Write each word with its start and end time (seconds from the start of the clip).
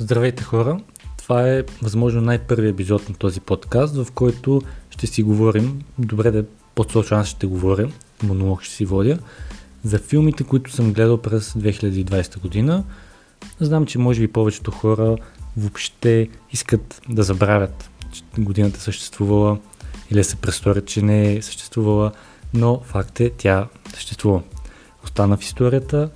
Здравейте 0.00 0.42
хора! 0.42 0.80
Това 1.16 1.48
е 1.48 1.64
възможно 1.82 2.20
най-първият 2.20 2.74
епизод 2.74 3.08
на 3.08 3.14
този 3.14 3.40
подкаст, 3.40 3.96
в 3.96 4.12
който 4.14 4.62
ще 4.90 5.06
си 5.06 5.22
говорим, 5.22 5.82
добре 5.98 6.30
да 6.30 6.38
е 6.38 6.44
по-точно 6.74 7.16
аз 7.16 7.26
ще 7.26 7.46
говоря, 7.46 7.90
монолог 8.22 8.62
ще 8.62 8.74
си 8.74 8.84
водя, 8.84 9.18
за 9.84 9.98
филмите, 9.98 10.44
които 10.44 10.72
съм 10.72 10.92
гледал 10.92 11.22
през 11.22 11.52
2020 11.52 12.40
година. 12.40 12.84
Знам, 13.60 13.86
че 13.86 13.98
може 13.98 14.20
би 14.20 14.32
повечето 14.32 14.70
хора 14.70 15.16
въобще 15.56 16.28
искат 16.52 17.02
да 17.08 17.22
забравят, 17.22 17.90
че 18.12 18.22
годината 18.38 18.80
съществувала 18.80 19.58
или 20.10 20.24
се 20.24 20.36
престорят, 20.36 20.86
че 20.86 21.02
не 21.02 21.34
е 21.34 21.42
съществувала, 21.42 22.12
но 22.54 22.80
факт 22.84 23.20
е, 23.20 23.30
тя 23.30 23.68
съществува. 23.94 24.42
Остана 25.04 25.36
в 25.36 25.42
историята, 25.42 26.10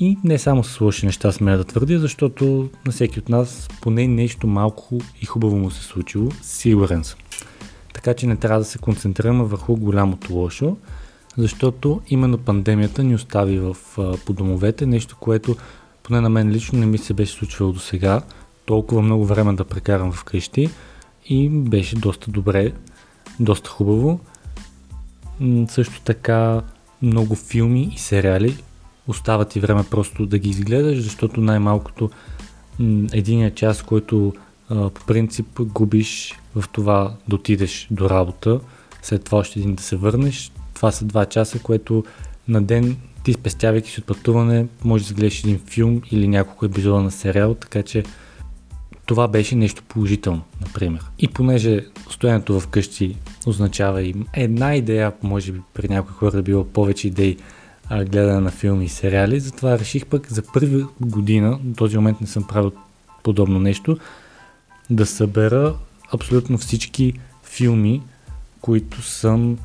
и 0.00 0.18
не 0.24 0.38
само 0.38 0.64
с 0.64 0.80
лоши 0.80 1.06
неща 1.06 1.32
сме 1.32 1.56
да 1.56 1.64
твърдя, 1.64 1.98
защото 1.98 2.70
на 2.86 2.92
всеки 2.92 3.18
от 3.18 3.28
нас 3.28 3.68
поне 3.80 4.08
нещо 4.08 4.46
малко 4.46 5.00
и 5.22 5.26
хубаво 5.26 5.56
му 5.56 5.70
се 5.70 5.82
случило, 5.82 6.28
сигурен 6.42 7.04
съм. 7.04 7.18
Така 7.94 8.14
че 8.14 8.26
не 8.26 8.36
трябва 8.36 8.58
да 8.58 8.64
се 8.64 8.78
концентрираме 8.78 9.44
върху 9.44 9.76
голямото 9.76 10.34
лошо, 10.34 10.76
защото 11.36 12.00
именно 12.08 12.38
пандемията 12.38 13.04
ни 13.04 13.14
остави 13.14 13.58
в, 13.58 13.76
по 14.26 14.32
домовете, 14.32 14.86
нещо, 14.86 15.16
което 15.20 15.56
поне 16.02 16.20
на 16.20 16.28
мен 16.28 16.50
лично 16.50 16.78
не 16.78 16.86
ми 16.86 16.98
се 16.98 17.14
беше 17.14 17.32
случвало 17.32 17.72
до 17.72 17.80
сега. 17.80 18.22
Толкова 18.66 19.02
много 19.02 19.26
време 19.26 19.52
да 19.52 19.64
прекарам 19.64 20.12
вкъщи 20.12 20.70
и 21.26 21.48
беше 21.48 21.96
доста 21.96 22.30
добре, 22.30 22.72
доста 23.40 23.70
хубаво. 23.70 24.20
Също 25.68 26.00
така 26.00 26.62
много 27.02 27.34
филми 27.34 27.92
и 27.94 27.98
сериали, 27.98 28.56
остава 29.06 29.44
ти 29.44 29.60
време 29.60 29.84
просто 29.90 30.26
да 30.26 30.38
ги 30.38 30.50
изгледаш, 30.50 31.00
защото 31.00 31.40
най-малкото 31.40 32.10
единия 33.12 33.54
час, 33.54 33.82
който 33.82 34.32
а, 34.68 34.90
по 34.90 35.04
принцип 35.06 35.46
губиш 35.60 36.40
в 36.54 36.64
това 36.72 37.14
да 37.28 37.36
отидеш 37.36 37.88
до 37.90 38.10
работа, 38.10 38.60
след 39.02 39.24
това 39.24 39.38
още 39.38 39.58
един 39.58 39.74
да 39.74 39.82
се 39.82 39.96
върнеш, 39.96 40.52
това 40.74 40.92
са 40.92 41.04
два 41.04 41.26
часа, 41.26 41.58
което 41.58 42.04
на 42.48 42.62
ден 42.62 42.96
ти 43.24 43.32
спестявайки 43.32 43.90
си 43.90 44.00
от 44.00 44.06
пътуване, 44.06 44.66
може 44.84 45.08
да 45.08 45.14
гледаш 45.14 45.44
един 45.44 45.58
филм 45.58 46.02
или 46.10 46.28
няколко 46.28 46.64
епизода 46.64 47.00
на 47.00 47.10
сериал, 47.10 47.54
така 47.54 47.82
че 47.82 48.04
това 49.06 49.28
беше 49.28 49.56
нещо 49.56 49.82
положително, 49.88 50.42
например. 50.60 51.00
И 51.18 51.28
понеже 51.28 51.86
стоянето 52.10 52.60
вкъщи 52.60 53.16
означава 53.46 54.02
и 54.02 54.14
една 54.34 54.76
идея, 54.76 55.12
може 55.22 55.52
би 55.52 55.60
при 55.74 55.88
някои 55.88 56.14
хора 56.14 56.30
да 56.30 56.42
било 56.42 56.64
повече 56.64 57.08
идеи 57.08 57.36
а, 57.92 58.04
гледане 58.04 58.40
на 58.40 58.50
филми 58.50 58.84
и 58.84 58.88
сериали, 58.88 59.40
затова 59.40 59.78
реших 59.78 60.06
пък 60.06 60.32
за 60.32 60.42
първи 60.52 60.84
година, 61.00 61.58
до 61.62 61.74
този 61.74 61.96
момент 61.96 62.20
не 62.20 62.26
съм 62.26 62.44
правил 62.44 62.72
подобно 63.22 63.60
нещо, 63.60 63.98
да 64.90 65.06
събера 65.06 65.74
абсолютно 66.14 66.58
всички 66.58 67.12
филми, 67.44 68.02
които 68.60 69.02
съм 69.02 69.58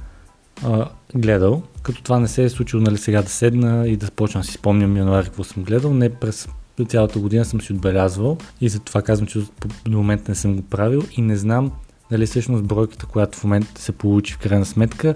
а, 0.63 0.89
гледал, 1.15 1.61
като 1.81 2.03
това 2.03 2.19
не 2.19 2.27
се 2.27 2.43
е 2.43 2.49
случило 2.49 2.81
нали, 2.81 2.97
сега 2.97 3.21
да 3.21 3.29
седна 3.29 3.87
и 3.87 3.97
да 3.97 4.11
почна 4.11 4.41
да 4.41 4.47
си 4.47 4.53
спомням 4.53 4.97
януари 4.97 5.25
какво 5.25 5.43
съм 5.43 5.63
гледал, 5.63 5.93
не 5.93 6.09
през 6.09 6.47
цялата 6.87 7.19
година 7.19 7.45
съм 7.45 7.61
си 7.61 7.73
отбелязвал 7.73 8.37
и 8.61 8.69
затова 8.69 9.01
казвам, 9.01 9.27
че 9.27 9.39
до 9.85 9.97
момента 9.97 10.31
не 10.31 10.35
съм 10.35 10.55
го 10.55 10.61
правил 10.61 11.03
и 11.17 11.21
не 11.21 11.37
знам 11.37 11.71
дали 12.11 12.25
всъщност 12.25 12.63
бройката, 12.63 13.05
която 13.05 13.37
в 13.37 13.43
момента 13.43 13.81
се 13.81 13.91
получи 13.91 14.33
в 14.33 14.37
крайна 14.37 14.65
сметка 14.65 15.15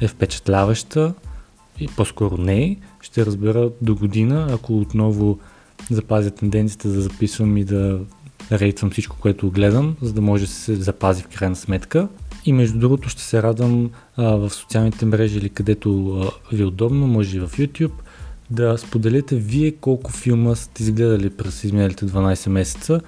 е 0.00 0.08
впечатляваща 0.08 1.14
и 1.80 1.88
по-скоро 1.96 2.36
не, 2.36 2.76
ще 3.00 3.26
разбера 3.26 3.70
до 3.82 3.94
година, 3.94 4.48
ако 4.52 4.78
отново 4.78 5.38
запазя 5.90 6.30
тенденцията 6.30 6.88
да 6.88 7.00
записвам 7.00 7.56
и 7.56 7.64
да 7.64 8.00
рейтвам 8.52 8.90
всичко, 8.90 9.16
което 9.20 9.50
гледам, 9.50 9.96
за 10.02 10.12
да 10.12 10.20
може 10.20 10.44
да 10.44 10.50
се 10.50 10.74
запази 10.74 11.22
в 11.22 11.28
крайна 11.28 11.56
сметка. 11.56 12.08
И 12.44 12.52
между 12.52 12.78
другото 12.78 13.08
ще 13.08 13.22
се 13.22 13.42
радвам 13.42 13.90
а, 14.16 14.36
в 14.36 14.50
социалните 14.50 15.06
мрежи 15.06 15.38
или 15.38 15.48
където 15.48 16.20
а, 16.20 16.56
ви 16.56 16.62
е 16.62 16.66
удобно, 16.66 17.06
може 17.06 17.36
и 17.36 17.40
в 17.40 17.48
YouTube, 17.48 17.92
да 18.50 18.78
споделите 18.78 19.36
вие 19.36 19.72
колко 19.72 20.12
филма 20.12 20.54
сте 20.54 20.82
изгледали 20.82 21.30
през 21.30 21.64
изминалите 21.64 22.06
12 22.06 22.48
месеца 22.48 23.00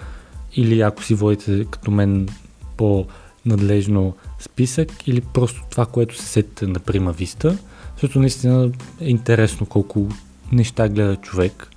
или 0.56 0.81
ако 0.81 1.02
си 1.02 1.14
водите 1.14 1.66
като 1.70 1.91
мен 1.91 2.28
по-надлежно 2.76 4.14
списък 4.41 5.08
или 5.08 5.20
просто 5.20 5.62
това, 5.70 5.86
което 5.86 6.16
се 6.16 6.26
сетите 6.26 6.66
на 6.66 6.78
Прима 6.78 7.12
Виста. 7.12 7.58
Защото 8.04 8.20
наистина 8.20 8.70
е 9.00 9.09
интересно 9.09 9.66
колко 9.66 10.09
неща 10.53 10.88
гледа 10.88 11.16
човек. 11.16 11.70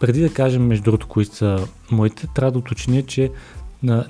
Преди 0.00 0.20
да 0.20 0.32
кажем, 0.32 0.66
между 0.66 0.84
другото, 0.84 1.06
кои 1.06 1.24
са 1.24 1.66
моите, 1.90 2.26
трябва 2.34 2.52
да 2.52 2.58
уточня, 2.58 3.02
че 3.02 3.30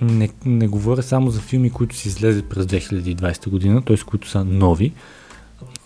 не, 0.00 0.30
не 0.44 0.68
говоря 0.68 1.02
само 1.02 1.30
за 1.30 1.40
филми, 1.40 1.70
които 1.70 1.96
си 1.96 2.08
излезе 2.08 2.42
през 2.42 2.66
2020 2.66 3.48
година, 3.48 3.82
т.е. 3.82 3.96
които 3.96 4.28
са 4.28 4.44
нови. 4.44 4.92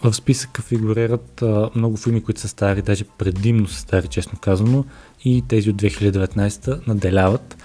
В 0.03 0.13
списъка 0.15 0.63
фигурират 0.63 1.43
а, 1.43 1.71
много 1.75 1.97
филми, 1.97 2.23
които 2.23 2.41
са 2.41 2.49
стари, 2.49 2.83
даже 2.83 3.05
предимно 3.05 3.69
са 3.69 3.81
стари, 3.81 4.09
честно 4.09 4.39
казано, 4.41 4.85
и 5.25 5.43
тези 5.49 5.71
от 5.71 5.77
2019 5.77 6.89
наделяват, 6.89 7.57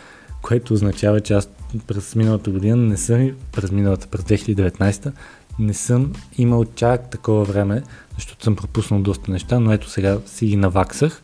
което 0.42 0.74
означава, 0.74 1.22
че 1.22 1.34
аз 1.34 1.50
през 1.88 2.16
миналата 2.16 2.52
година 2.52 2.78
не 2.78 2.98
съм, 2.98 3.32
през 3.52 3.72
миналата, 3.72 4.08
през 4.08 4.22
2019 4.22 5.12
не 5.60 5.74
съм 5.74 6.14
имал 6.38 6.66
чак 6.76 7.10
такова 7.10 7.44
време, 7.44 7.84
защото 8.16 8.44
съм 8.44 8.56
пропуснал 8.56 9.02
доста 9.02 9.32
неща, 9.32 9.60
но 9.60 9.72
ето 9.72 9.90
сега 9.90 10.18
си 10.26 10.46
ги 10.46 10.56
наваксах, 10.56 11.22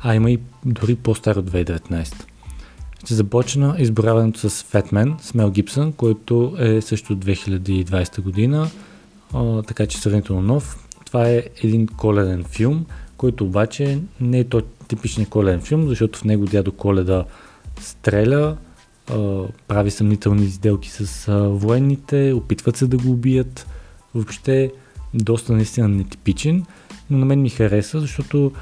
а 0.00 0.14
има 0.14 0.30
и 0.30 0.40
дори 0.64 0.94
по-старо 0.94 1.40
от 1.40 1.50
2019. 1.50 2.24
Ще 3.04 3.14
започна 3.14 3.76
изборяването 3.78 4.50
с 4.50 4.62
Fatman 4.62 5.20
с 5.20 5.34
Мел 5.34 5.50
Гибсън, 5.50 5.92
който 5.92 6.56
е 6.58 6.80
също 6.80 7.12
от 7.12 7.24
2020 7.24 8.20
година, 8.20 8.70
така 9.66 9.86
че 9.86 9.98
сравнително 9.98 10.42
нов. 10.42 10.88
Това 11.06 11.28
е 11.28 11.44
един 11.62 11.86
коледен 11.86 12.44
филм, 12.44 12.86
който 13.16 13.44
обаче 13.44 13.98
не 14.20 14.38
е 14.38 14.44
то 14.44 14.62
типичният 14.88 15.30
коледен 15.30 15.60
филм, 15.60 15.88
защото 15.88 16.18
в 16.18 16.24
него 16.24 16.46
дядо 16.46 16.72
Коледа 16.72 17.24
стреля, 17.80 18.56
прави 19.68 19.90
съмнителни 19.90 20.46
сделки 20.46 20.90
с 20.90 21.26
военните, 21.52 22.32
опитват 22.32 22.76
се 22.76 22.86
да 22.86 22.96
го 22.96 23.10
убият. 23.10 23.66
Въобще 24.14 24.72
доста 25.14 25.52
наистина 25.52 25.88
нетипичен, 25.88 26.64
но 27.10 27.18
на 27.18 27.24
мен 27.24 27.42
ми 27.42 27.50
хареса, 27.50 28.00
защото 28.00 28.52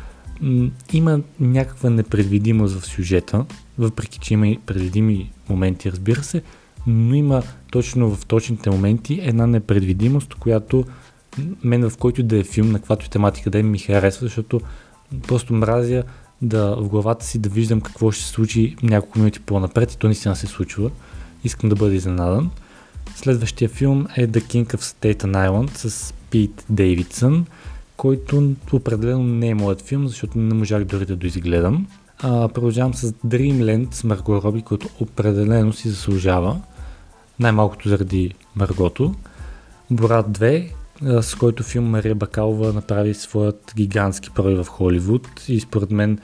м- 0.41 0.71
има 0.93 1.21
някаква 1.41 1.91
непредвидимост 1.91 2.81
в 2.81 2.87
сюжета, 2.87 3.45
въпреки 3.79 4.19
че 4.19 4.35
има 4.35 4.49
и 4.49 4.59
предвидими 4.67 5.33
моменти, 5.49 5.93
разбира 5.93 6.23
се, 6.23 6.43
но 6.87 7.15
има 7.15 7.43
точно 7.71 8.15
в 8.15 8.27
точните 8.27 8.71
моменти 8.71 9.21
една 9.23 9.47
непредвидимост, 9.47 10.35
която 10.35 10.85
мен 11.65 11.91
в 11.91 11.97
който 11.97 12.23
да 12.23 12.39
е 12.39 12.45
филм, 12.45 12.73
на 12.73 12.79
каквато 12.79 13.11
тематика 13.11 13.51
да 13.51 13.59
е, 13.59 13.63
ми 13.63 13.79
харесва, 13.79 14.27
защото 14.27 14.61
просто 15.29 15.55
мразя 15.55 16.03
да 16.43 16.77
в 16.77 16.89
главата 16.89 17.27
си 17.27 17.39
да 17.39 17.49
виждам 17.49 17.81
какво 17.81 18.11
ще 18.11 18.25
се 18.25 18.31
случи 18.31 18.77
няколко 18.83 19.19
минути 19.19 19.41
по-напред 19.41 19.93
и 19.93 19.99
то 19.99 20.07
наистина 20.07 20.37
се 20.37 20.47
случва. 20.47 20.91
Искам 21.45 21.71
да 21.71 21.77
бъда 21.77 21.95
изненадан. 21.95 22.51
Следващия 23.15 23.69
филм 23.69 24.07
е 24.17 24.29
The 24.29 24.41
King 24.41 24.67
of 24.67 24.81
Staten 24.81 25.49
Island 25.49 25.77
с 25.77 26.15
Пит 26.31 26.65
Дейвидсън, 26.71 27.47
който 27.97 28.55
определено 28.73 29.23
не 29.23 29.49
е 29.49 29.55
моят 29.55 29.83
филм, 29.83 30.09
защото 30.09 30.39
не 30.39 30.55
можах 30.55 30.85
дори 30.85 31.07
да 31.07 31.17
доизгледам. 31.17 31.87
А, 32.19 32.49
продължавам 32.49 32.95
с 32.95 33.13
Dreamland 33.13 33.95
с 33.95 34.05
Марго 34.05 34.43
Роби, 34.43 34.63
който 34.63 34.89
определено 35.01 35.73
си 35.73 35.89
заслужава. 35.89 36.61
Най-малкото 37.41 37.89
заради 37.89 38.35
Маргото. 38.57 39.15
Борат 39.91 40.27
2, 40.39 40.71
с 41.03 41.35
който 41.35 41.63
филм 41.63 41.85
Мария 41.85 42.15
Бакалова 42.15 42.73
направи 42.73 43.15
своят 43.15 43.73
гигантски 43.77 44.31
пробив 44.31 44.59
в 44.59 44.69
Холивуд 44.69 45.29
и 45.49 45.61
според 45.61 45.91
мен 45.91 46.19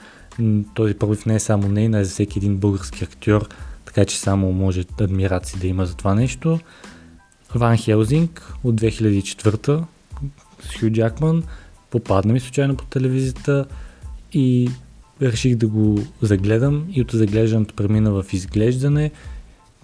този 0.73 0.93
пробив 0.93 1.25
не 1.25 1.35
е 1.35 1.39
само 1.39 1.67
нейна, 1.67 1.99
а 1.99 2.03
за 2.03 2.11
всеки 2.11 2.39
един 2.39 2.57
български 2.57 3.03
актьор, 3.03 3.49
така 3.85 4.05
че 4.05 4.19
само 4.19 4.51
може 4.51 4.85
адмирации 5.01 5.59
да 5.59 5.67
има 5.67 5.85
за 5.85 5.95
това 5.95 6.15
нещо. 6.15 6.59
Ван 7.55 7.77
Хелзинг 7.77 8.53
от 8.63 8.81
2004 8.81 9.83
с 10.61 10.79
Хю 10.79 10.89
Джакман 10.89 11.43
попадна 11.91 12.33
ми 12.33 12.39
случайно 12.39 12.75
по 12.75 12.85
телевизията 12.85 13.65
и 14.33 14.69
реших 15.21 15.55
да 15.55 15.67
го 15.67 15.99
загледам 16.21 16.85
и 16.91 17.01
от 17.01 17.11
заглеждането 17.11 17.75
премина 17.75 18.11
в 18.11 18.25
изглеждане, 18.33 19.11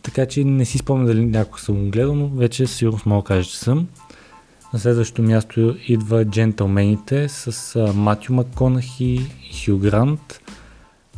така 0.04 0.25
че 0.25 0.44
не 0.44 0.66
си 0.66 0.78
спомня 0.78 1.06
дали 1.06 1.25
някой 1.25 1.60
съм 1.60 1.75
го 1.75 1.92
гледал, 1.92 2.16
но 2.16 2.28
вече 2.28 2.68
сигурно 2.68 3.00
мога 3.06 3.22
да 3.22 3.28
кажа, 3.28 3.50
че 3.50 3.60
съм. 3.60 3.88
На 4.75 4.80
следващото 4.80 5.22
място 5.22 5.75
идва 5.88 6.25
Джентълмените 6.25 7.30
с 7.30 7.75
а, 7.75 7.94
Матю 7.94 8.33
Макконахи 8.33 9.06
и 9.06 9.66
Хю 9.66 9.77
Грант. 9.77 10.39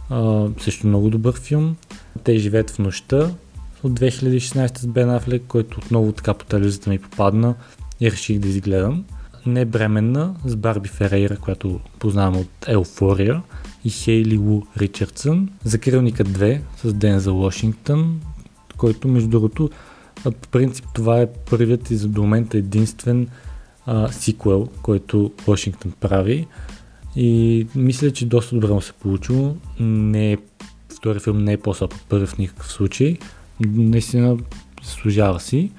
А, 0.10 0.48
също 0.60 0.88
много 0.88 1.10
добър 1.10 1.40
филм. 1.40 1.76
Те 2.24 2.38
живеят 2.38 2.70
в 2.70 2.80
нощта 2.80 3.32
от 3.84 4.00
2016 4.00 4.78
с 4.78 4.88
Бен 4.88 5.10
Афлек, 5.10 5.44
който 5.48 5.78
отново 5.78 6.12
така 6.12 6.34
по 6.34 6.46
телевизията 6.46 6.90
ми 6.90 7.00
попадна 7.00 7.56
и 8.00 8.12
реших 8.12 8.40
да 8.40 8.48
изгледам. 8.48 9.06
Не 9.46 9.66
бременна 9.66 10.36
с 10.46 10.56
Барби 10.56 10.90
Ферейра, 10.90 11.38
която 11.38 11.80
познавам 12.00 12.38
от 12.38 12.68
Еуфория 12.68 13.42
и 13.86 13.90
Хейли 13.90 14.38
Лу 14.38 14.62
Ричардсън. 14.78 15.50
Закрилника 15.64 16.26
2 16.26 16.60
с 16.84 16.94
Денза 16.94 17.32
Вашингтон, 17.32 18.22
който 18.78 19.08
между 19.08 19.30
другото 19.30 19.70
по 20.24 20.48
принцип 20.48 20.86
това 20.94 21.22
е 21.22 21.28
първият 21.50 21.92
и 21.92 21.96
за 21.96 22.08
до 22.08 22.22
момента 22.22 22.58
единствен 22.58 23.28
а, 23.88 24.12
сиквел, 24.12 24.68
който 24.82 25.32
Вашингтон 25.48 25.92
прави. 26.00 26.48
И 27.16 27.68
мисля, 27.76 28.12
че 28.12 28.26
доста 28.26 28.56
добре 28.56 28.74
му 28.74 28.82
се 28.82 28.94
получило. 28.94 29.56
Не 29.80 30.32
е, 30.32 30.38
втори 30.90 31.20
филм 31.20 31.44
не 31.44 31.54
е 31.54 31.58
по-слаб 31.58 31.94
от 31.94 32.02
първи 32.02 32.26
в 32.26 32.38
никакъв 32.38 32.72
случай. 32.72 33.18
Наистина 33.60 34.38
служава 34.82 35.40
си. 35.40 35.72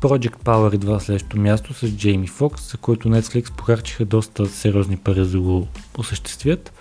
Project 0.00 0.42
Power 0.44 0.74
идва 0.74 1.00
следващото 1.00 1.40
място 1.40 1.74
с 1.74 1.88
Джейми 1.88 2.26
Фокс, 2.26 2.70
за 2.70 2.78
който 2.78 3.08
Netflix 3.08 3.56
похарчиха 3.56 4.04
доста 4.04 4.46
сериозни 4.46 4.96
пари 4.96 5.24
за 5.24 5.40
го 5.40 5.68
осъществят. 5.98 6.72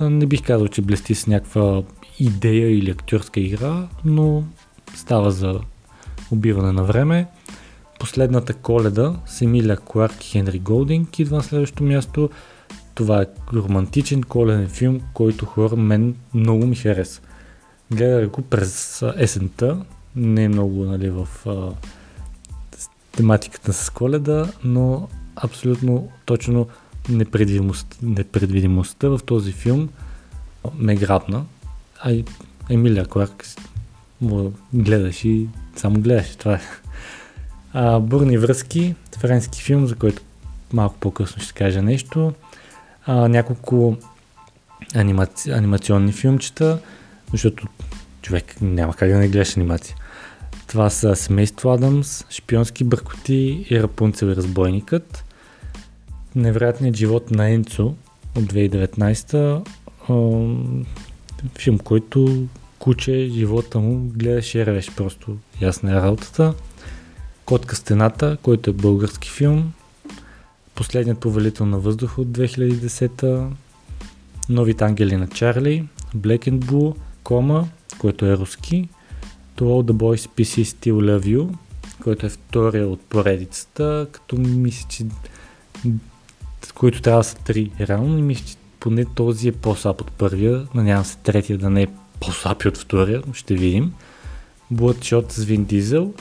Не 0.00 0.26
бих 0.26 0.42
казал, 0.42 0.68
че 0.68 0.82
блести 0.82 1.14
с 1.14 1.26
някаква 1.26 1.82
идея 2.18 2.78
или 2.78 2.90
актьорска 2.90 3.40
игра, 3.40 3.88
но 4.04 4.44
става 4.94 5.30
за 5.30 5.60
убиване 6.30 6.72
на 6.72 6.84
време. 6.84 7.26
Последната 7.98 8.54
коледа 8.54 9.16
с 9.26 9.42
Емилия 9.42 9.76
Кларк 9.76 10.24
и 10.24 10.28
Хенри 10.28 10.58
Голдинг 10.58 11.18
идва 11.18 11.36
на 11.36 11.42
следващото 11.42 11.84
място. 11.84 12.30
Това 12.94 13.22
е 13.22 13.26
романтичен 13.54 14.22
коледен 14.22 14.68
филм, 14.68 15.00
който 15.14 15.46
хора 15.46 15.76
мен 15.76 16.14
много 16.34 16.66
ми 16.66 16.76
хареса. 16.76 17.20
Гледах 17.90 18.28
го 18.28 18.42
през 18.42 19.02
есента, 19.16 19.84
не 20.16 20.44
е 20.44 20.48
много 20.48 20.84
нали, 20.84 21.10
в 21.10 21.28
а, 21.46 21.72
тематиката 23.12 23.72
с 23.72 23.90
коледа, 23.90 24.52
но 24.64 25.08
абсолютно 25.36 26.08
точно 26.24 26.68
непредвидимост, 27.08 27.98
непредвидимостта 28.02 29.08
в 29.08 29.20
този 29.26 29.52
филм 29.52 29.88
ме 30.74 30.96
грабна. 30.96 31.44
А 32.00 32.24
Емилия 32.70 33.06
Кларк 33.06 33.44
гледаш 34.74 35.24
и 35.24 35.48
само 35.76 36.00
гледаш. 36.00 36.36
Това 36.36 36.54
е. 36.54 36.60
А, 37.72 38.00
Бурни 38.00 38.38
връзки, 38.38 38.94
френски 39.18 39.62
филм, 39.62 39.86
за 39.86 39.94
който 39.94 40.22
малко 40.72 40.94
по-късно 41.00 41.42
ще 41.42 41.52
кажа 41.52 41.82
нещо. 41.82 42.32
А, 43.06 43.28
няколко 43.28 43.96
анимаци... 44.94 45.50
анимационни 45.50 46.12
филмчета, 46.12 46.78
защото 47.32 47.66
човек 48.22 48.56
няма 48.60 48.94
как 48.94 49.08
да 49.10 49.18
не 49.18 49.28
гледаш 49.28 49.56
анимация. 49.56 49.96
Това 50.66 50.90
са 50.90 51.16
Семейство 51.16 51.70
Адамс, 51.70 52.24
Шпионски 52.30 52.84
бъркоти 52.84 53.66
и 53.70 53.82
Рапунцел 53.82 54.26
и 54.26 54.36
разбойникът. 54.36 55.24
Невероятният 56.34 56.96
живот 56.96 57.30
на 57.30 57.50
Енцо 57.50 57.94
от 58.36 58.44
2019 58.44 59.62
филм, 61.58 61.78
който 61.78 62.46
куче, 62.78 63.28
живота 63.32 63.78
му 63.78 63.98
гледаш 63.98 64.54
и 64.54 64.66
ревеш 64.66 64.90
просто. 64.96 65.36
Ясна 65.60 65.90
е 65.90 65.94
работата. 65.94 66.54
Котка 67.48 67.76
стената, 67.76 68.36
който 68.42 68.70
е 68.70 68.72
български 68.72 69.30
филм. 69.30 69.72
Последният 70.74 71.18
повелител 71.18 71.66
на 71.66 71.78
въздуха 71.78 72.20
от 72.20 72.28
2010 72.28 73.46
Новите 74.48 74.84
ангели 74.84 75.16
на 75.16 75.28
Чарли, 75.28 75.88
Black 76.16 76.50
and 76.50 76.58
Blue, 76.58 76.96
Кома, 77.22 77.64
който 77.98 78.26
е 78.26 78.36
руски, 78.36 78.88
To 79.56 79.60
All 79.60 79.90
the 79.90 79.92
Boys 79.92 80.28
PC 80.28 80.62
Still 80.62 80.92
Love 80.92 81.24
You, 81.24 81.54
който 82.02 82.26
е 82.26 82.28
втория 82.28 82.88
от 82.88 83.00
поредицата, 83.00 84.06
като 84.12 84.36
мисля, 84.36 84.86
че 84.88 85.06
които 86.74 87.02
трябва 87.02 87.20
да 87.20 87.24
са 87.24 87.36
три. 87.36 87.70
Реално 87.80 88.18
и 88.18 88.22
мисля, 88.22 88.46
че 88.46 88.56
поне 88.80 89.04
този 89.04 89.48
е 89.48 89.52
по-слаб 89.52 90.00
от 90.00 90.12
първия, 90.12 90.66
надявам 90.74 91.04
се 91.04 91.16
третия 91.16 91.58
да 91.58 91.70
не 91.70 91.82
е 91.82 91.88
по-слаб 92.20 92.64
от 92.64 92.78
втория, 92.78 93.22
ще 93.32 93.54
видим. 93.54 93.92
Bloodshot 94.72 95.32
с 95.32 95.44
Вин 95.44 95.64
Дизел, 95.64 96.14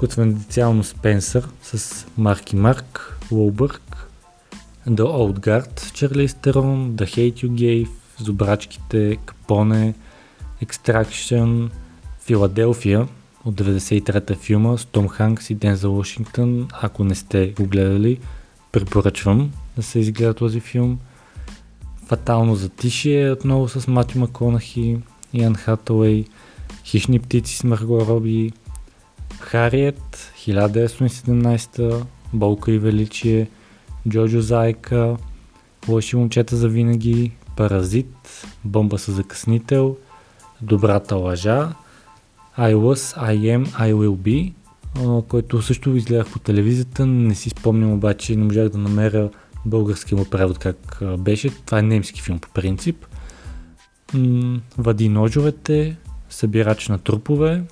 конфиденциално 0.00 0.84
Спенсър 0.84 1.48
с 1.62 2.06
Марки 2.18 2.56
Марк, 2.56 3.18
Лоубърг, 3.30 4.06
The 4.88 5.00
Old 5.00 5.38
Guard, 5.38 5.92
Чарли 5.92 6.28
Стерон, 6.28 6.96
The 6.96 7.04
Hate 7.04 7.34
You 7.34 7.50
Gave, 7.50 7.88
Зубрачките, 8.20 9.16
Капоне, 9.26 9.94
Extraction, 10.64 11.70
Филаделфия 12.20 13.08
от 13.44 13.54
93-та 13.54 14.34
филма 14.34 14.76
с 14.76 14.84
Том 14.84 15.08
Ханкс 15.08 15.50
и 15.50 15.54
Денза 15.54 15.88
Вашингтон. 15.88 16.68
Ако 16.72 17.04
не 17.04 17.14
сте 17.14 17.54
го 17.56 17.66
гледали, 17.66 18.18
препоръчвам 18.72 19.52
да 19.76 19.82
се 19.82 19.98
изгледа 19.98 20.34
този 20.34 20.60
филм. 20.60 20.98
Фатално 22.06 22.54
затишие 22.54 23.30
отново 23.30 23.68
с 23.68 23.88
Мати 23.88 24.18
Маконахи, 24.18 24.98
Ян 25.34 25.54
Хатауей, 25.54 26.24
Хищни 26.84 27.18
птици 27.18 27.56
с 27.56 27.64
Марго 27.64 28.06
Роби, 28.06 28.52
Хариет, 29.50 30.32
1917, 30.46 32.04
Болка 32.32 32.72
и 32.72 32.78
величие, 32.78 33.48
Джоджо 34.08 34.40
Зайка, 34.40 35.16
Лоши 35.88 36.16
момчета 36.16 36.56
за 36.56 36.68
винаги, 36.68 37.32
Паразит, 37.56 38.46
Бомба 38.64 38.98
с 38.98 39.12
закъснител, 39.12 39.96
Добрата 40.62 41.16
лъжа, 41.16 41.72
I 42.58 42.74
was, 42.74 43.18
I 43.18 43.36
am, 43.36 43.66
I 43.66 43.94
will 43.94 44.16
be, 44.16 44.52
който 45.28 45.62
също 45.62 45.96
изгледах 45.96 46.32
по 46.32 46.38
телевизията, 46.38 47.06
не 47.06 47.34
си 47.34 47.50
спомням 47.50 47.92
обаче, 47.92 48.36
не 48.36 48.44
можах 48.44 48.68
да 48.68 48.78
намеря 48.78 49.30
български 49.66 50.14
му 50.14 50.24
превод 50.24 50.58
как 50.58 50.98
беше. 51.18 51.50
Това 51.66 51.78
е 51.78 51.82
немски 51.82 52.22
филм 52.22 52.38
по 52.38 52.48
принцип. 52.48 53.06
Вади 54.78 55.08
ножовете, 55.08 55.96
събирач 56.28 56.88
на 56.88 56.98
трупове 56.98 57.62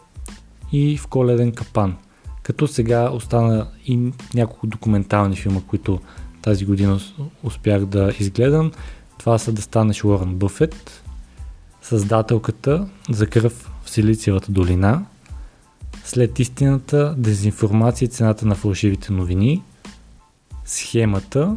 и 0.72 0.96
в 0.96 1.06
коледен 1.06 1.52
капан. 1.52 1.96
Като 2.42 2.66
сега 2.66 3.10
остана 3.10 3.68
и 3.86 4.12
няколко 4.34 4.66
документални 4.66 5.36
филма, 5.36 5.60
които 5.66 6.00
тази 6.42 6.64
година 6.64 7.00
успях 7.42 7.86
да 7.86 8.12
изгледам. 8.20 8.72
Това 9.18 9.38
са 9.38 9.52
да 9.52 9.62
станеш 9.62 10.04
Уорън 10.04 10.34
Бъфет, 10.34 11.04
създателката 11.82 12.88
за 13.10 13.26
кръв 13.26 13.70
в 13.84 13.90
Силициевата 13.90 14.52
долина, 14.52 15.04
след 16.04 16.38
истината, 16.38 17.14
дезинформация 17.18 18.06
и 18.06 18.10
цената 18.10 18.46
на 18.46 18.54
фалшивите 18.54 19.12
новини, 19.12 19.62
схемата, 20.64 21.56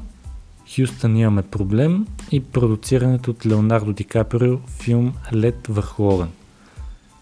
Хюстън 0.75 1.17
имаме 1.17 1.41
проблем 1.41 2.07
и 2.31 2.39
продуцирането 2.39 3.31
от 3.31 3.45
Леонардо 3.45 3.93
Ди 3.93 4.03
Каприо 4.03 4.59
филм 4.67 5.13
Лед 5.33 5.67
върху 5.67 6.03
огън. 6.03 6.29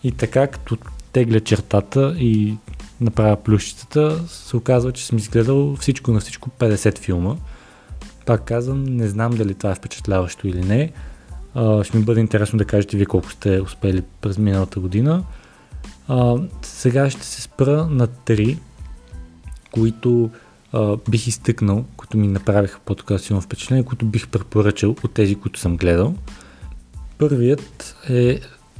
И 0.03 0.12
така, 0.12 0.48
като 0.48 0.77
тегля 1.12 1.39
чертата 1.39 2.16
и 2.18 2.58
направя 3.01 3.36
плющицата, 3.36 4.28
се 4.28 4.58
оказва, 4.58 4.92
че 4.92 5.06
съм 5.06 5.18
изгледал 5.18 5.75
всичко 5.75 6.12
на 6.12 6.20
всичко 6.20 6.50
50 6.60 6.98
филма. 6.98 7.36
Пак 8.25 8.44
казвам, 8.44 8.84
не 8.84 9.08
знам 9.08 9.32
дали 9.32 9.54
това 9.54 9.72
е 9.72 9.75
впечатляващо 9.75 10.48
или 10.48 10.62
не. 10.62 10.92
А, 11.56 11.84
ще 11.84 11.98
ми 11.98 12.04
бъде 12.04 12.20
интересно 12.20 12.58
да 12.58 12.66
кажете 12.66 12.98
ви 12.98 13.06
колко 13.06 13.32
сте 13.32 13.62
успели 13.62 14.04
през 14.22 14.38
миналата 14.38 14.80
година. 14.80 15.24
А, 16.08 16.36
сега 16.62 17.10
ще 17.10 17.25
се 17.25 17.42
спра 17.42 17.88
на 17.92 18.08
три, 18.08 18.60
които 19.72 20.30
а, 20.74 20.98
бих 21.10 21.28
изтъкнал, 21.28 21.86
които 21.98 22.18
ми 22.18 22.28
направиха 22.28 22.80
по-така 22.86 23.18
силно 23.18 23.42
впечатление, 23.42 23.84
които 23.84 24.06
бих 24.06 24.28
препоръчал 24.28 24.96
от 25.04 25.13
тези, 25.13 25.36
които 25.36 25.60
съм 25.60 25.78
гледал. 25.78 26.16
Първият 27.18 27.96
е 28.10 28.39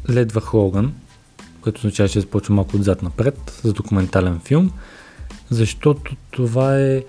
Лед 0.09 0.33
Хоган, 0.39 0.93
което 1.61 1.79
означава, 1.79 2.09
че 2.09 2.19
започва 2.19 2.55
малко 2.55 2.77
отзад 2.77 3.03
напред, 3.03 3.59
за 3.63 3.73
документален 3.73 4.39
филм, 4.39 4.71
защото 5.49 6.15
това 6.31 6.79
е 6.79 7.03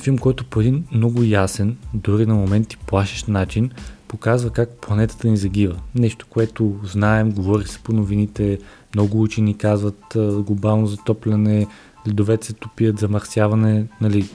филм, 0.00 0.18
който 0.18 0.44
по 0.44 0.60
един 0.60 0.84
много 0.92 1.22
ясен, 1.22 1.76
дори 1.94 2.26
на 2.26 2.34
моменти 2.34 2.76
плашещ 2.76 3.28
начин, 3.28 3.70
показва 4.08 4.50
как 4.50 4.70
планетата 4.70 5.28
ни 5.28 5.36
загива. 5.36 5.76
Нещо, 5.94 6.26
което 6.30 6.80
знаем, 6.84 7.32
говори 7.32 7.64
се 7.64 7.78
по 7.78 7.92
новините, 7.92 8.58
много 8.94 9.22
учени 9.22 9.58
казват 9.58 10.02
глобално 10.16 10.86
затопляне, 10.86 11.66
ледовете 12.08 12.46
се 12.46 12.52
топият, 12.52 12.98
замърсяване, 12.98 13.86
нали, 14.00 14.28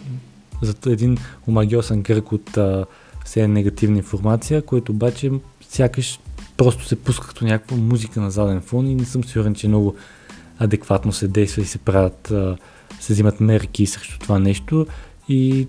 за 0.62 0.76
един 0.86 1.18
омагиосен 1.48 2.04
кръг 2.04 2.32
от 2.32 2.58
а, 2.58 2.86
все 3.26 3.48
негативна 3.48 3.98
информация, 3.98 4.62
което 4.62 4.92
обаче 4.92 5.32
сякаш 5.62 6.20
просто 6.60 6.86
се 6.86 6.96
пуска 6.96 7.28
като 7.28 7.46
някаква 7.46 7.78
музика 7.78 8.22
на 8.22 8.32
заден 8.32 8.62
фон 8.62 8.88
и 8.88 8.96
не 8.96 9.06
съм 9.06 9.24
сигурен, 9.24 9.56
че 9.56 9.68
много 9.68 9.96
адекватно 10.58 11.14
се 11.14 11.28
действа 11.28 11.62
и 11.62 11.66
се 11.66 11.78
правят, 11.78 12.34
се 13.00 13.14
взимат 13.14 13.40
мерки 13.40 13.86
срещу 13.86 14.20
това 14.20 14.40
нещо 14.40 14.88
и 15.30 15.68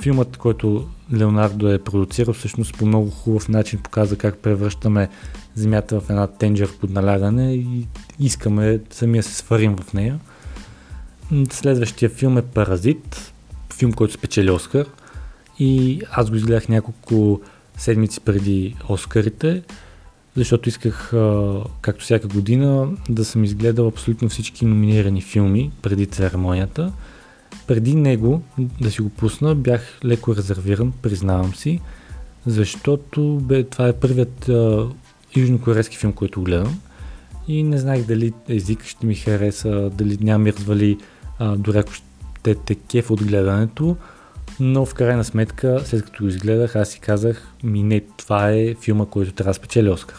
филмът, 0.00 0.36
който 0.36 0.88
Леонардо 1.14 1.68
е 1.68 1.78
продуцирал, 1.78 2.34
всъщност 2.34 2.78
по 2.78 2.86
много 2.86 3.10
хубав 3.10 3.48
начин 3.48 3.78
показва 3.78 4.16
как 4.16 4.38
превръщаме 4.38 5.08
Земята 5.54 6.00
в 6.00 6.10
една 6.10 6.26
тенджер 6.26 6.78
под 6.80 6.90
налягане 6.90 7.54
и 7.54 7.86
искаме 8.20 8.80
самия 8.90 9.22
се 9.22 9.34
сварим 9.34 9.76
в 9.76 9.92
нея. 9.92 10.18
Следващия 11.50 12.10
филм 12.10 12.38
е 12.38 12.42
Паразит, 12.42 13.32
филм, 13.74 13.92
който 13.92 14.14
спечели 14.14 14.50
Оскар 14.50 14.86
и 15.58 16.02
аз 16.10 16.30
го 16.30 16.36
изгледах 16.36 16.68
няколко 16.68 17.40
седмици 17.80 18.20
преди 18.20 18.76
Оскарите, 18.88 19.62
защото 20.36 20.68
исках, 20.68 21.10
както 21.80 22.04
всяка 22.04 22.28
година, 22.28 22.88
да 23.08 23.24
съм 23.24 23.44
изгледал 23.44 23.86
абсолютно 23.86 24.28
всички 24.28 24.64
номинирани 24.66 25.22
филми 25.22 25.70
преди 25.82 26.06
церемонията. 26.06 26.92
Преди 27.66 27.94
него 27.94 28.42
да 28.80 28.90
си 28.90 29.02
го 29.02 29.08
пусна, 29.08 29.54
бях 29.54 29.98
леко 30.04 30.36
резервиран, 30.36 30.92
признавам 31.02 31.54
си, 31.54 31.80
защото 32.46 33.38
бе, 33.42 33.64
това 33.64 33.88
е 33.88 33.92
първият 33.92 34.48
а, 34.48 34.88
южнокорейски 35.36 35.96
филм, 35.96 36.12
който 36.12 36.42
гледам 36.42 36.80
и 37.48 37.62
не 37.62 37.78
знаех 37.78 38.06
дали 38.06 38.32
език 38.48 38.84
ще 38.84 39.06
ми 39.06 39.14
хареса, 39.14 39.90
дали 39.94 40.18
няма 40.20 40.44
ми 40.44 40.52
развали, 40.52 40.98
а, 41.38 41.56
дори 41.56 41.78
ако 41.78 41.92
ще 41.92 42.54
те 42.54 42.74
кеф 42.74 43.10
от 43.10 43.24
гледането, 43.24 43.96
но 44.60 44.86
в 44.86 44.94
крайна 44.94 45.24
сметка, 45.24 45.82
след 45.84 46.04
като 46.04 46.24
го 46.24 46.28
изгледах, 46.28 46.76
аз 46.76 46.88
си 46.88 47.00
казах, 47.00 47.48
ми 47.64 47.82
не, 47.82 48.00
това 48.00 48.50
е 48.50 48.74
филма, 48.74 49.06
който 49.06 49.32
трябва 49.32 49.50
да 49.50 49.54
спечели 49.54 49.90
Оскар. 49.90 50.18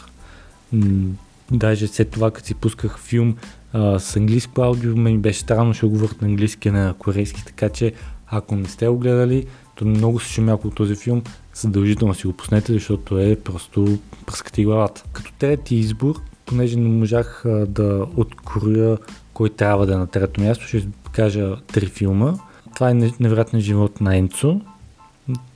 Даже 1.50 1.86
след 1.88 2.10
това, 2.10 2.30
като 2.30 2.46
си 2.46 2.54
пусках 2.54 2.98
филм 2.98 3.36
а, 3.72 3.98
с 3.98 4.16
английско 4.16 4.62
аудио, 4.62 4.96
ми 4.96 5.18
беше 5.18 5.40
странно, 5.40 5.74
ще 5.74 5.86
говорят 5.86 6.22
на 6.22 6.28
английски, 6.28 6.70
на 6.70 6.94
корейски, 6.98 7.44
така 7.44 7.68
че 7.68 7.92
ако 8.26 8.56
не 8.56 8.68
сте 8.68 8.88
го 8.88 8.98
гледали, 8.98 9.46
то 9.74 9.84
много 9.84 10.20
се 10.20 10.32
шумя 10.32 10.54
около 10.54 10.74
този 10.74 10.96
филм, 10.96 11.22
задължително 11.54 12.14
си 12.14 12.26
го 12.26 12.32
пуснете, 12.32 12.72
защото 12.72 13.18
е 13.18 13.36
просто 13.36 13.98
пръскате 14.26 14.64
главата. 14.64 15.04
Като 15.12 15.32
трети 15.38 15.76
избор, 15.76 16.14
понеже 16.46 16.76
не 16.76 16.88
можах 16.88 17.44
а, 17.44 17.66
да 17.66 18.06
откроя 18.16 18.98
кой 19.34 19.48
трябва 19.48 19.86
да 19.86 19.94
е 19.94 19.96
на 19.96 20.06
трето 20.06 20.40
място, 20.40 20.66
ще 20.66 20.88
кажа 21.12 21.56
три 21.72 21.86
филма. 21.86 22.34
Това 22.82 22.90
е 22.90 22.94
невероятен 23.20 23.60
живот 23.60 24.00
на 24.00 24.16
Енцо, 24.16 24.60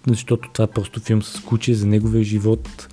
защото 0.06 0.48
това 0.52 0.64
е 0.64 0.74
просто 0.74 1.00
филм 1.00 1.22
с 1.22 1.40
куче 1.40 1.74
за 1.74 1.86
неговия 1.86 2.24
живот 2.24 2.88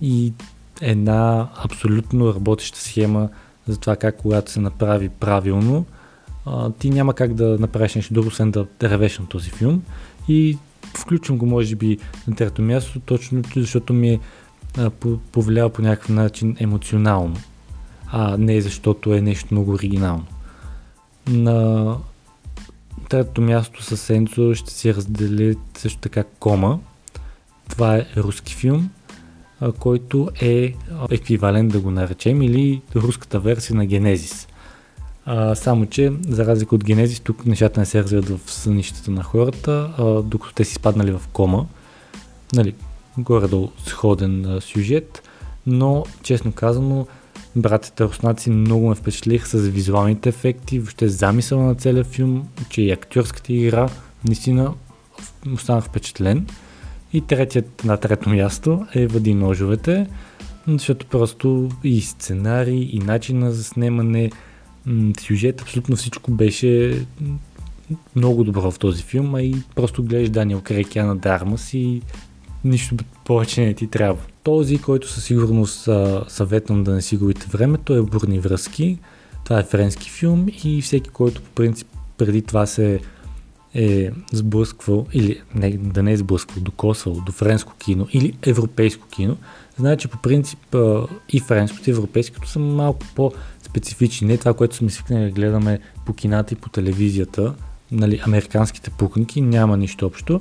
и 0.00 0.32
една 0.80 1.48
абсолютно 1.64 2.34
работеща 2.34 2.78
схема 2.78 3.28
за 3.68 3.80
това 3.80 3.96
как 3.96 4.16
когато 4.16 4.50
се 4.50 4.60
направи 4.60 5.08
правилно, 5.08 5.84
ти 6.78 6.90
няма 6.90 7.14
как 7.14 7.34
да 7.34 7.58
направиш 7.60 7.94
нещо 7.94 8.14
друго, 8.14 8.28
освен 8.28 8.50
да 8.50 8.66
ревеш 8.82 9.18
на 9.18 9.26
този 9.26 9.50
филм. 9.50 9.82
И 10.28 10.58
включвам 10.98 11.38
го, 11.38 11.46
може 11.46 11.76
би, 11.76 11.98
на 12.28 12.36
трето 12.36 12.62
място, 12.62 13.00
точно 13.00 13.42
защото 13.56 13.92
ми 13.92 14.10
е 14.10 14.20
повлиял 15.32 15.68
по 15.68 15.82
някакъв 15.82 16.08
начин 16.08 16.56
емоционално, 16.58 17.36
а 18.06 18.36
не 18.36 18.60
защото 18.60 19.14
е 19.14 19.20
нещо 19.20 19.48
много 19.50 19.72
оригинално. 19.72 20.26
На 21.28 21.96
третото 23.10 23.40
място 23.40 23.82
с 23.96 24.10
Енцо 24.10 24.54
ще 24.54 24.72
си 24.72 24.94
разделят 24.94 25.58
също 25.78 25.98
така 25.98 26.24
Кома. 26.24 26.78
Това 27.68 27.96
е 27.96 28.06
руски 28.16 28.54
филм, 28.54 28.90
който 29.78 30.28
е 30.40 30.74
еквивалент 31.10 31.72
да 31.72 31.80
го 31.80 31.90
наречем 31.90 32.42
или 32.42 32.82
руската 32.96 33.40
версия 33.40 33.76
на 33.76 33.86
Генезис. 33.86 34.48
Само, 35.54 35.86
че 35.86 36.12
за 36.28 36.46
разлика 36.46 36.74
от 36.74 36.84
Генезис, 36.84 37.20
тук 37.20 37.46
нещата 37.46 37.80
не 37.80 37.86
се 37.86 38.02
развиват 38.02 38.28
в 38.28 38.52
сънищата 38.52 39.10
на 39.10 39.22
хората, 39.22 39.90
докато 40.24 40.54
те 40.54 40.64
си 40.64 40.74
спаднали 40.74 41.12
в 41.12 41.22
кома. 41.32 41.64
Нали, 42.52 42.74
горе-долу 43.18 43.70
сходен 43.86 44.46
а, 44.46 44.60
сюжет, 44.60 45.22
но 45.66 46.04
честно 46.22 46.52
казано, 46.52 47.06
братята 47.56 48.04
руснаци 48.04 48.50
много 48.50 48.88
ме 48.88 48.94
впечатлиха 48.94 49.48
с 49.48 49.68
визуалните 49.68 50.28
ефекти, 50.28 50.78
въобще 50.78 51.08
замисъл 51.08 51.62
на 51.62 51.74
целия 51.74 52.04
филм, 52.04 52.48
че 52.70 52.82
и 52.82 52.90
актьорската 52.90 53.52
игра, 53.52 53.88
наистина 54.24 54.74
останах 55.54 55.84
впечатлен. 55.84 56.46
И 57.12 57.20
третият 57.20 57.84
на 57.84 57.96
трето 57.96 58.30
място 58.30 58.86
е 58.94 59.06
Въди 59.06 59.34
ножовете, 59.34 60.06
защото 60.68 61.06
просто 61.06 61.68
и 61.84 62.00
сценарий, 62.00 62.88
и 62.92 62.98
начина 62.98 63.52
за 63.52 63.64
снимане, 63.64 64.30
сюжет, 65.20 65.60
абсолютно 65.60 65.96
всичко 65.96 66.30
беше 66.30 67.02
много 68.16 68.44
добро 68.44 68.70
в 68.70 68.78
този 68.78 69.02
филм, 69.02 69.34
а 69.34 69.42
и 69.42 69.54
просто 69.74 70.02
гледаш 70.02 70.28
Даниел 70.28 70.60
Крейг 70.60 70.96
Яна 70.96 71.16
Дармас 71.16 71.74
и 71.74 72.02
нищо 72.64 72.96
повече 73.24 73.60
не 73.60 73.74
ти 73.74 73.86
трябва. 73.86 74.22
Този, 74.42 74.78
който 74.78 75.08
със 75.08 75.24
сигурност 75.24 75.88
съветвам 76.28 76.84
да 76.84 76.94
не 76.94 77.02
си 77.02 77.16
губите 77.16 77.46
времето 77.46 77.94
е 77.94 78.02
Бурни 78.02 78.38
връзки. 78.38 78.98
Това 79.44 79.60
е 79.60 79.64
френски 79.64 80.10
филм 80.10 80.46
и 80.64 80.82
всеки, 80.82 81.10
който 81.10 81.42
по 81.42 81.50
принцип 81.50 81.88
преди 82.18 82.42
това 82.42 82.66
се 82.66 83.00
е 83.74 84.10
сблъсквал, 84.32 85.06
или 85.12 85.40
не, 85.54 85.70
да 85.70 86.02
не 86.02 86.12
е 86.12 86.16
сблъсквал, 86.16 86.62
докосвал 86.62 87.14
до 87.26 87.32
френско 87.32 87.74
кино 87.78 88.06
или 88.12 88.36
европейско 88.42 89.06
кино, 89.08 89.36
знае, 89.78 89.96
че 89.96 90.08
по 90.08 90.18
принцип 90.18 90.76
и 91.28 91.40
френското 91.40 91.90
и 91.90 91.92
европейското 91.92 92.48
са 92.48 92.58
малко 92.58 93.00
по-специфични. 93.14 94.26
Не 94.26 94.38
това, 94.38 94.54
което 94.54 94.76
сме 94.76 94.90
свикнали 94.90 95.24
да 95.24 95.30
гледаме 95.30 95.80
по 96.06 96.12
кината 96.12 96.54
и 96.54 96.56
по 96.56 96.68
телевизията, 96.68 97.54
нали, 97.92 98.20
американските 98.26 98.90
пуканки, 98.90 99.40
няма 99.40 99.76
нищо 99.76 100.06
общо. 100.06 100.40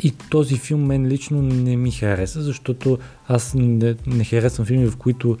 И 0.00 0.12
този 0.30 0.56
филм 0.56 0.86
мен 0.86 1.06
лично 1.06 1.42
не 1.42 1.76
ми 1.76 1.90
хареса, 1.90 2.42
защото 2.42 2.98
аз 3.28 3.54
не, 3.54 3.94
не 4.06 4.24
харесвам 4.24 4.66
филми, 4.66 4.86
в 4.86 4.96
които 4.96 5.38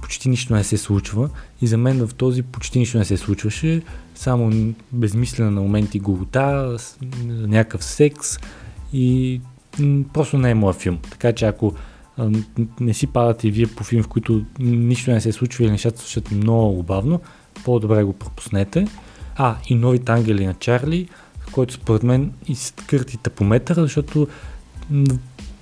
почти 0.00 0.28
нищо 0.28 0.54
не 0.54 0.64
се 0.64 0.76
случва 0.76 1.30
и 1.62 1.66
за 1.66 1.76
мен 1.76 2.06
в 2.06 2.14
този 2.14 2.42
почти 2.42 2.78
нищо 2.78 2.98
не 2.98 3.04
се 3.04 3.16
случваше, 3.16 3.82
само 4.14 4.72
безмислена 4.92 5.50
на 5.50 5.60
моменти 5.60 5.98
голота, 5.98 6.76
някакъв 7.24 7.84
секс 7.84 8.38
и 8.92 9.40
просто 10.12 10.38
не 10.38 10.50
е 10.50 10.54
моят 10.54 10.76
филм. 10.76 10.98
Така 11.10 11.32
че 11.32 11.44
ако 11.44 11.74
не 12.80 12.94
си 12.94 13.06
падате 13.06 13.48
и 13.48 13.50
вие 13.50 13.66
по 13.66 13.84
филм, 13.84 14.02
в 14.02 14.08
които 14.08 14.44
нищо 14.60 15.10
не 15.10 15.20
се 15.20 15.32
случва 15.32 15.64
или 15.64 15.70
нещата 15.70 15.98
случват 15.98 16.30
много 16.30 16.82
бавно, 16.82 17.20
по-добре 17.64 18.04
го 18.04 18.12
пропуснете. 18.12 18.86
А, 19.36 19.56
и 19.68 19.74
новите 19.74 20.12
ангели 20.12 20.46
на 20.46 20.54
Чарли, 20.54 21.08
който 21.54 21.74
според 21.74 22.02
мен 22.02 22.32
изкърти 22.48 23.16
тъпометъра, 23.16 23.82
защото 23.82 24.28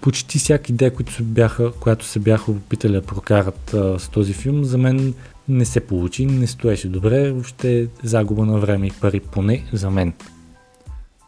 почти 0.00 0.38
всяка 0.38 0.72
идея, 0.72 0.94
които 0.94 1.12
се 1.12 1.22
бяха, 1.22 1.72
която 1.72 2.04
се 2.06 2.18
бяха 2.18 2.50
опитали 2.50 2.92
да 2.92 3.02
прокарат 3.02 3.74
а, 3.74 3.98
с 3.98 4.08
този 4.08 4.32
филм, 4.32 4.64
за 4.64 4.78
мен 4.78 5.14
не 5.48 5.64
се 5.64 5.80
получи, 5.80 6.26
не 6.26 6.46
стоеше 6.46 6.88
добре, 6.88 7.32
въобще 7.32 7.80
е 7.80 7.86
загуба 8.02 8.46
на 8.46 8.58
време 8.58 8.86
и 8.86 8.90
пари, 9.00 9.20
поне 9.20 9.64
за 9.72 9.90
мен. 9.90 10.12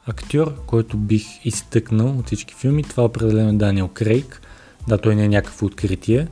Актьор, 0.07 0.55
който 0.67 0.97
бих 0.97 1.25
изтъкнал 1.45 2.19
от 2.19 2.27
всички 2.27 2.55
филми, 2.55 2.83
това 2.83 3.03
е 3.03 3.07
определено 3.07 3.59
Даниел 3.59 3.89
Крейг. 3.89 4.41
Да, 4.89 4.99
той 4.99 5.15
не 5.15 5.25
е 5.25 5.29
някакво 5.29 5.67
откритие, 5.67 6.29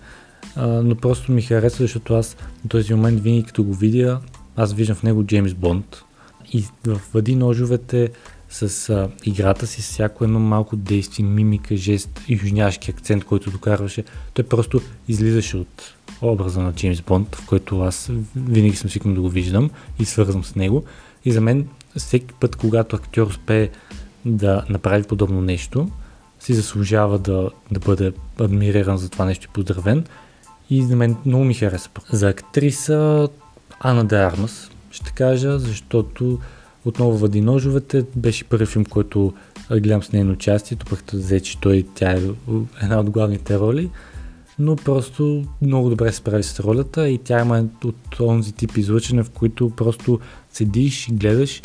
а, 0.56 0.66
но 0.66 0.96
просто 0.96 1.32
ми 1.32 1.42
харесва, 1.42 1.84
защото 1.84 2.14
аз 2.14 2.36
на 2.64 2.68
този 2.68 2.94
момент 2.94 3.20
винаги 3.20 3.46
като 3.46 3.64
го 3.64 3.74
видя, 3.74 4.20
аз 4.56 4.72
виждам 4.72 4.96
в 4.96 5.02
него 5.02 5.24
Джеймс 5.24 5.54
Бонд. 5.54 6.02
И 6.52 6.64
в 6.86 7.00
Въди 7.14 7.34
ножовете 7.34 8.10
с 8.50 8.90
а, 8.90 9.08
играта 9.24 9.66
си, 9.66 9.82
всяко 9.82 10.24
едно 10.24 10.40
малко 10.40 10.76
действие, 10.76 11.26
мимика, 11.26 11.76
жест 11.76 12.20
и 12.28 12.34
южняшки 12.34 12.90
акцент, 12.90 13.24
който 13.24 13.50
докарваше, 13.50 14.04
той 14.34 14.44
просто 14.44 14.80
излизаше 15.08 15.56
от 15.56 15.94
образа 16.22 16.60
на 16.60 16.72
Джеймс 16.72 17.00
Бонд, 17.00 17.34
в 17.36 17.46
който 17.46 17.80
аз 17.80 18.10
винаги 18.36 18.76
съм 18.76 18.90
свикнал 18.90 19.14
да 19.14 19.20
го 19.20 19.28
виждам 19.28 19.70
и 19.98 20.04
свързвам 20.04 20.44
с 20.44 20.54
него. 20.54 20.84
И 21.24 21.32
за 21.32 21.40
мен 21.40 21.68
всеки 21.96 22.34
път, 22.40 22.56
когато 22.56 22.96
актьор 22.96 23.26
успее 23.26 23.70
да 24.24 24.64
направи 24.68 25.02
подобно 25.02 25.40
нещо, 25.40 25.90
си 26.40 26.54
заслужава 26.54 27.18
да, 27.18 27.50
да 27.70 27.80
бъде 27.80 28.12
адмириран 28.40 28.98
за 28.98 29.08
това 29.08 29.24
нещо 29.24 29.46
и 29.50 29.54
поздравен. 29.54 30.04
И 30.70 30.82
за 30.82 30.96
мен 30.96 31.16
много 31.26 31.44
ми 31.44 31.54
хареса. 31.54 31.90
За 32.12 32.28
актриса 32.28 33.28
Ана 33.80 34.04
Де 34.04 34.16
ще 34.92 35.12
кажа, 35.12 35.58
защото 35.58 36.38
отново 36.84 37.18
Въди 37.18 37.40
ножовете 37.40 38.04
беше 38.16 38.44
първи 38.44 38.66
филм, 38.66 38.84
който 38.84 39.32
гледам 39.70 40.02
с 40.02 40.12
нейно 40.12 40.32
участието, 40.32 40.86
пък 40.86 41.10
взе, 41.12 41.40
че 41.40 41.60
той, 41.60 41.86
тя 41.94 42.10
е 42.10 42.22
една 42.82 43.00
от 43.00 43.10
главните 43.10 43.58
роли, 43.58 43.90
но 44.58 44.76
просто 44.76 45.44
много 45.62 45.90
добре 45.90 46.12
се 46.12 46.18
справи 46.18 46.42
с 46.42 46.60
ролята 46.60 47.08
и 47.08 47.18
тя 47.18 47.40
има 47.40 47.64
от 47.84 48.20
онзи 48.20 48.52
тип 48.52 48.76
излъчене, 48.76 49.22
в 49.22 49.30
които 49.30 49.70
просто 49.70 50.20
седиш, 50.52 51.08
гледаш, 51.12 51.62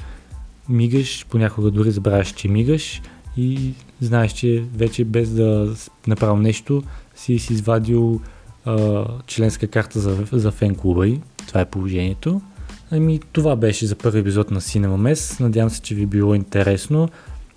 мигаш, 0.69 1.25
понякога 1.29 1.72
дори 1.72 1.91
забравяш, 1.91 2.34
че 2.34 2.48
мигаш 2.48 3.01
и 3.38 3.74
знаеш, 4.01 4.31
че 4.31 4.63
вече 4.75 5.05
без 5.05 5.29
да 5.29 5.75
направил 6.07 6.38
нещо 6.38 6.84
си 7.15 7.39
си 7.39 7.53
извадил 7.53 8.22
а, 8.65 9.05
членска 9.27 9.67
карта 9.67 10.00
за, 10.00 10.25
за 10.31 10.51
фен 10.51 10.75
клуба 10.75 11.07
и 11.07 11.19
това 11.48 11.62
е 11.62 11.69
положението. 11.69 12.41
Ами 12.91 13.20
това 13.32 13.56
беше 13.56 13.86
за 13.86 13.96
първи 13.96 14.20
епизод 14.20 14.51
на 14.51 14.62
Cinema 14.62 15.13
Mess. 15.13 15.39
Надявам 15.39 15.70
се, 15.70 15.82
че 15.82 15.96
ви 15.96 16.03
е 16.03 16.06
било 16.06 16.36
интересно. 16.36 17.10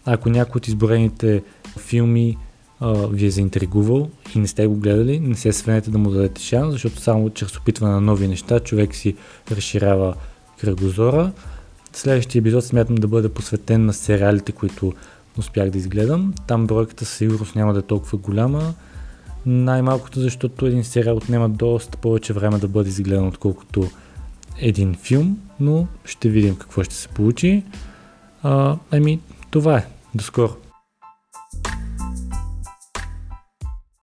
Ако 0.04 0.28
някой 0.30 0.58
от 0.58 0.68
изборените 0.68 1.42
филми 1.78 2.36
а, 2.80 2.92
ви 3.06 3.26
е 3.26 3.30
заинтригувал 3.30 4.10
и 4.34 4.38
не 4.38 4.46
сте 4.46 4.66
го 4.66 4.74
гледали, 4.74 5.20
не 5.20 5.34
се 5.34 5.52
свенете 5.52 5.90
да 5.90 5.98
му 5.98 6.10
дадете 6.10 6.42
шанс, 6.42 6.72
защото 6.72 7.00
само 7.00 7.30
чрез 7.30 7.56
опитване 7.56 7.94
на 7.94 8.00
нови 8.00 8.28
неща 8.28 8.60
човек 8.60 8.94
си 8.94 9.16
разширява 9.50 10.14
кръгозора. 10.60 11.32
Следващия 11.92 12.40
епизод 12.40 12.64
смятам 12.64 12.94
да 12.94 13.08
бъде 13.08 13.28
посветен 13.28 13.86
на 13.86 13.92
сериалите, 13.92 14.52
които 14.52 14.92
успях 15.38 15.70
да 15.70 15.78
изгледам. 15.78 16.34
Там 16.46 16.66
бройката 16.66 17.04
със 17.04 17.16
сигурност 17.16 17.56
няма 17.56 17.72
да 17.72 17.78
е 17.78 17.82
толкова 17.82 18.18
голяма. 18.18 18.74
Най-малкото, 19.46 20.20
защото 20.20 20.66
един 20.66 20.84
сериал 20.84 21.16
отнема 21.16 21.48
доста 21.48 21.98
повече 21.98 22.32
време 22.32 22.58
да 22.58 22.68
бъде 22.68 22.88
изгледан, 22.88 23.26
отколкото 23.26 23.90
един 24.58 24.94
филм, 24.94 25.38
но 25.60 25.86
ще 26.04 26.28
видим 26.28 26.56
какво 26.56 26.84
ще 26.84 26.94
се 26.94 27.08
получи. 27.08 27.62
А, 28.42 28.76
ами, 28.90 29.20
това 29.50 29.78
е. 29.78 29.86
До 30.14 30.24
скоро! 30.24 30.69